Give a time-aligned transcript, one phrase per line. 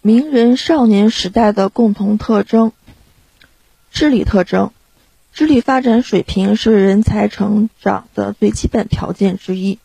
[0.00, 2.72] 名人少年时代的共同特征。
[3.90, 4.70] 智力特征，
[5.32, 9.80] 智力发展水平是人才成长的最基本条件之一。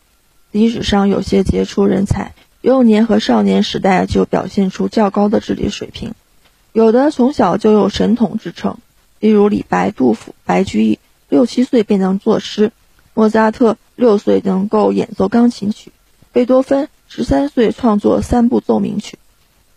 [0.52, 6.14] 历史上有些杰出人才，幼年和少年时代就表现出较高的智力水平，
[6.72, 8.78] 有的从小就有神童之称，
[9.18, 12.68] 例如李白、杜甫、白居易，六七岁便能作诗；
[13.14, 15.90] 莫扎特六岁能够演奏钢琴曲，
[16.30, 19.18] 贝多芬十三岁创作三部奏鸣曲。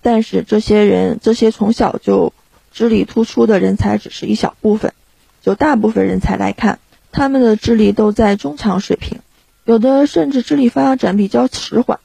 [0.09, 2.31] 但是这些人，这些从小就
[2.71, 4.93] 智力突出的人才只是一小部分。
[5.41, 6.79] 就大部分人才来看，
[7.11, 9.19] 他们的智力都在中强水平，
[9.65, 11.99] 有的甚至智力发展比较迟缓，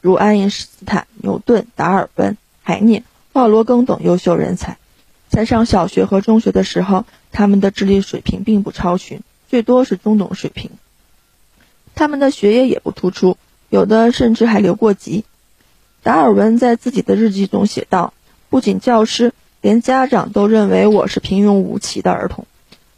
[0.00, 3.02] 如爱因斯坦、牛顿、达尔文、海涅、
[3.32, 4.78] 华罗庚等优秀人才。
[5.28, 10.70] 在上小学和中学的时候，他们的智力水平并不超群，最多是中等水平。
[11.96, 13.36] 他们的学业也不突出，
[13.68, 15.24] 有的甚至还留过级。
[16.02, 18.14] 达尔文在自己的日记中写道
[18.48, 22.46] ：“不仅教师，连家长都认为我是平庸无奇的儿童，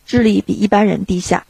[0.07, 1.47] 智力比一般人低下。”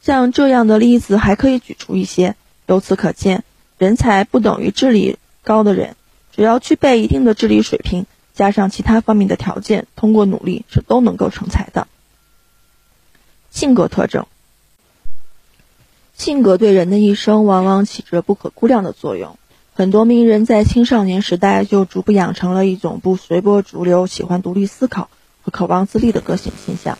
[0.00, 2.36] 像这样的例子还可以举出一些。
[2.66, 3.42] 由此可见，
[3.78, 5.96] 人才不等于智力高的人，
[6.34, 11.88] 只要具备一定的智力水平，加上其他方面的条件，通过努力是都能够成才的。
[13.50, 14.26] 性格特征，
[16.16, 19.36] 性格对人的一生往往起着不可估量的作用。
[19.80, 25.08] 很多名人在青少年时代就逐步养成了一种不随波逐流、喜欢独立思考
[25.40, 26.98] 和渴望自立的个性倾向。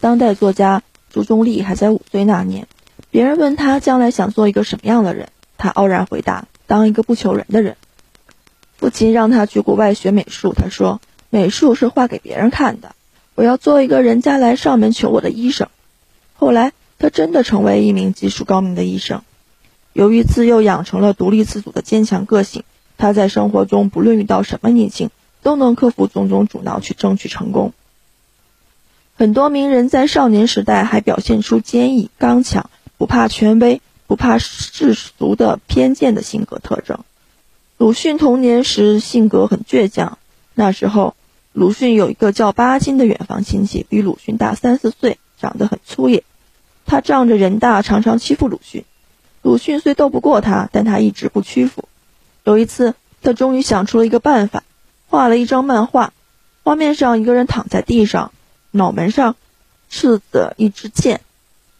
[0.00, 2.66] 当代作家朱中立还在五岁那年，
[3.12, 7.76] 别人问他将来想做一个什么样的人，他傲然回答：“当一个不求人的人。”
[8.76, 12.96] 父亲让他去国外学美术，他说：“美术是画给别人看的，
[13.36, 15.68] 我要做一个人家来上门求我的医生。”
[16.34, 19.22] 后来，他真的成为一名技术高明的医生。
[19.92, 22.64] 由于自幼养成了独立自主的坚强个性，
[22.96, 25.10] 他在生活中不论遇到什么逆境，
[25.42, 27.72] 都能克服种种阻挠去争取成功。
[29.14, 37.00] 很多名人在少年时代还表现出坚毅刚强、不怕权威、不怕世俗的偏见的性格特征。
[37.76, 40.18] 鲁迅童年时性格很倔强，
[40.54, 41.14] 那时候
[41.52, 46.24] 鲁迅有一个叫巴金的远房亲戚，比鲁迅大三四岁，长得很粗野，
[46.86, 48.84] 他仗着人大，常常欺负鲁迅。
[49.42, 51.88] 鲁迅虽斗不过他，但他一直不屈服。
[52.44, 54.62] 有一次，他终于想出了一个办法，
[55.08, 56.12] 画了一张漫画，
[56.62, 58.32] 画面上一个人躺在地上，
[58.70, 59.36] 脑门上
[59.90, 61.20] 刺着一支箭，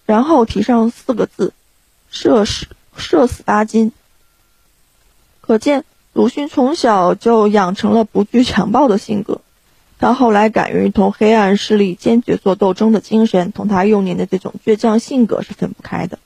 [0.06, 1.52] 然后题上四个字
[2.10, 3.92] ：“射死射死巴金。”
[5.40, 9.40] 可见鲁迅从小就养成了不惧强暴的性格。
[9.98, 16.18] 他后来敢于同黑暗势力坚决做斗争的精神，同他幼年的这种倔强性格是分不开的。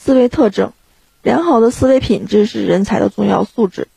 [0.00, 0.72] 思维特征，
[1.22, 3.88] 良好的思维品质是人才的重要素质。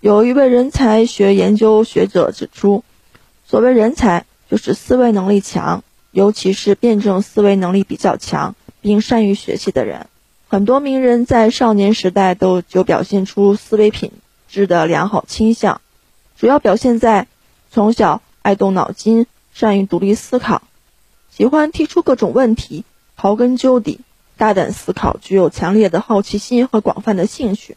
[0.00, 2.84] 有一位人才学研究学者指出，
[3.46, 10.06] 所谓人才，就是思维能力强，尤其是辩证思维能力比较强，并善于学习的人。
[10.46, 14.12] 很多名人在少年时代都就表现出思维品
[14.48, 15.80] 质的良好倾向，
[16.38, 17.26] 主要表现在
[17.72, 20.62] 从小爱动脑筋，善于独立思考，
[21.34, 22.84] 喜欢提出各种问题，
[23.18, 24.00] 刨根究底。
[24.36, 27.76] 大胆思考，具有强烈的好奇心和广泛的兴趣。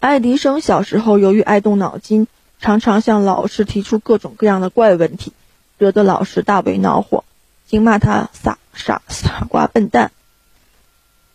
[0.00, 2.26] 爱迪生小时候由于爱动脑筋，
[2.60, 5.32] 常常向老师提出各种各样的怪问题，
[5.78, 7.24] 惹得老师大为恼火，
[7.66, 10.10] 竟骂他傻傻傻瓜笨蛋。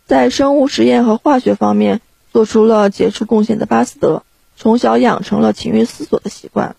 [0.06, 2.02] 在生物实验和化学方面
[2.34, 4.24] 做出了杰出贡献的巴斯德，
[4.58, 6.76] 从小养成了勤于思索的习惯，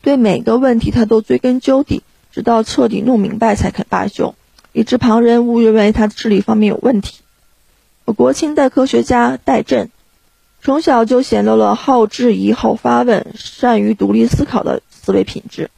[0.00, 2.02] 对每个问题他都追根究底，
[2.32, 4.34] 直到彻底弄明白才肯罢休。
[4.72, 7.20] 以致旁人误认为他的智力方面有问题。
[8.04, 9.90] 我国清代科学家戴震，
[10.60, 15.70] 从小就显露了好质疑、好发问、善于独立思考的思维品质。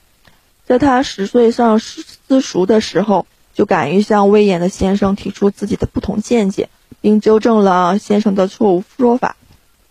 [0.65, 9.37] 在他十岁上私塾的时候，就敢于向威严的先生提出自己的不同见解，并纠正了先生的错误说法。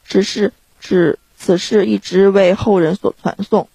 [0.07, 3.67] 此事指此事一直为后人所传颂。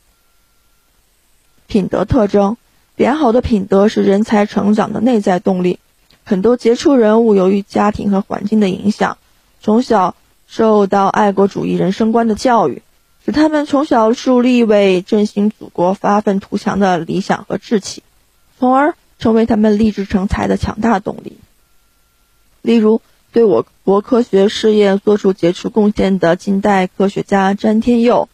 [1.69, 2.57] 品德特征。
[2.99, 5.79] 良好的品德是人才成长的内在动力。
[6.25, 9.19] 很多杰出人物由于家庭和环境的影响，
[9.63, 10.17] 从小
[10.49, 12.83] 受到爱国主义人生观的教育，
[13.25, 18.03] 使他们从小树立为振兴祖国、发愤图强的理想和志气，
[18.59, 21.39] 从而成为他们立志成才的强大动力。
[22.63, 28.29] 例如，对我国科学事业做出杰出贡献的近代科学家詹天佑、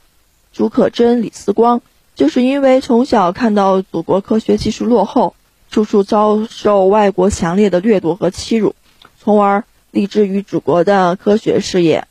[0.55, 1.82] 竺可桢、李四光。
[2.14, 5.34] 就是因为从小看到祖国科学技术落后，
[5.70, 8.76] 处处遭受外国强烈的掠夺和欺辱，
[9.19, 12.06] 从而立志于祖国的科学事业。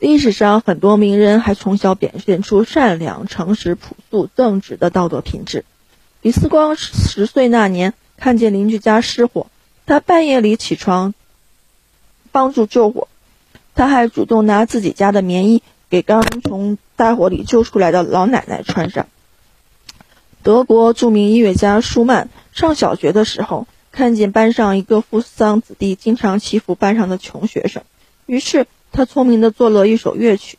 [0.00, 5.64] 历史上很多名人还从小表现出善良、诚实、朴素、正直的道德品质。
[6.22, 9.46] 李四光十岁那年，看见邻居家失火，
[9.86, 11.14] 他半夜里起床
[12.32, 13.08] 帮助救火，
[13.74, 19.06] 他还主动拿自己家的棉衣给刚从大火里救出来的老奶奶穿上。
[20.42, 27.82] 德国著名音乐家舒曼上小学的时候，看见班上一个富商子弟经常欺负班上的穷学生，
[28.26, 30.58] 于是他聪明地做了一首乐曲。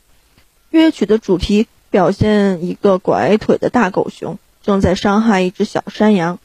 [0.69, 4.39] 乐曲的主题表现一个拐腿的大狗熊。
[4.63, 6.37] 正在伤害一只小山羊，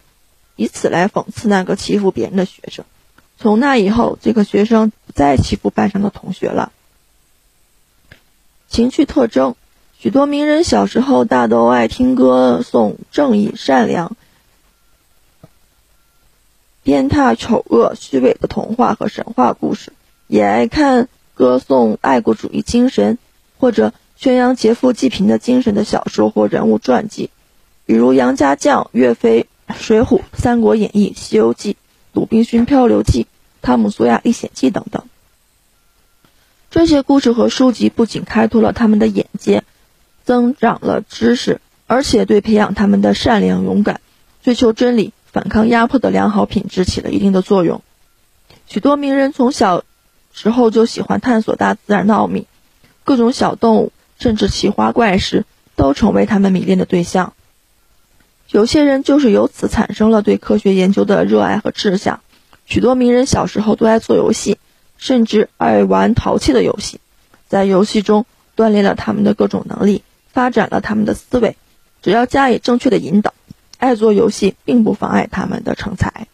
[0.56, 2.87] 以此来讽刺那个欺负别人的学生。
[3.37, 6.73] 从那以后，这个学生不再欺负班上的同学了。
[8.69, 9.55] 情绪特征：
[9.98, 14.14] 许多名人小时候大都爱听歌颂正义、善良、
[16.82, 19.93] 鞭挞丑恶、虚伪的童话和神话故事，
[20.26, 23.19] 也爱看歌颂爱国主义精神
[23.58, 27.31] 或者宣扬劫富济贫的精神的小说或人物传记。
[27.87, 31.76] 比如杨家将、岳飞、水浒、三国演义、西游记、
[32.12, 33.26] 鲁滨逊漂流记、
[33.62, 35.04] 汤姆索亚历险记等等。
[36.70, 39.64] 这些故事和书籍不仅开拓了他们的眼界，
[40.26, 44.00] 增长了知识，而且对培养他们的善良、勇敢、
[44.43, 47.81] 追求真理、反抗压迫的良好品质起了一定的作用。
[48.67, 49.84] 许多名人从小
[50.32, 52.49] 时候就喜欢探索大自然的奥秘，
[53.05, 55.44] 各种小动物甚至奇花怪石
[55.76, 57.32] 都成为他们迷恋的对象。
[58.50, 62.20] 有些人就是由此产生了对科学研究的热爱和志向。
[62.64, 64.58] 许多名人小时候都爱做游戏，
[64.99, 66.99] 甚至爱玩淘气的游戏，
[67.46, 68.26] 在游戏中
[68.56, 70.02] 锻炼了他们的各种能力，
[70.37, 71.56] 发展了他们的思维。
[72.03, 73.33] 只要加以正确的引导，
[73.79, 76.27] 爱做游戏并不妨碍他们的成才。